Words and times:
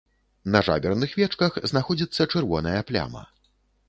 На 0.53 0.59
жаберных 0.69 1.11
вечках 1.21 1.59
знаходзіцца 1.71 2.27
чырвоная 2.37 2.81
пляма. 2.89 3.23